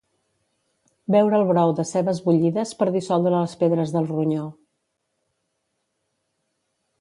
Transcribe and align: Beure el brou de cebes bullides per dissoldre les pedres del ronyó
Beure 1.15 1.35
el 1.39 1.43
brou 1.51 1.73
de 1.79 1.85
cebes 1.89 2.21
bullides 2.29 2.71
per 2.79 2.87
dissoldre 2.95 3.35
les 3.43 3.53
pedres 3.61 3.93
del 3.97 4.09
ronyó 4.13 4.47